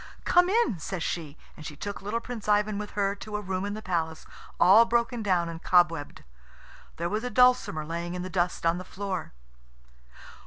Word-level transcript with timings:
"Come 0.25 0.49
in," 0.49 0.79
says 0.79 1.03
she, 1.03 1.37
and 1.55 1.63
she 1.63 1.75
took 1.75 2.01
little 2.01 2.19
Prince 2.19 2.49
Ivan 2.49 2.79
with 2.79 2.93
her 2.97 3.13
to 3.17 3.35
a 3.35 3.39
room 3.41 3.65
in 3.65 3.75
the 3.75 3.83
palace, 3.83 4.25
all 4.59 4.83
broken 4.83 5.21
down 5.21 5.47
and 5.47 5.61
cobwebbed. 5.61 6.23
There 6.97 7.07
was 7.07 7.23
a 7.23 7.29
dulcimer 7.29 7.85
lying 7.85 8.15
in 8.15 8.23
the 8.23 8.27
dust 8.27 8.65
on 8.65 8.79
the 8.79 8.83
floor. 8.83 9.31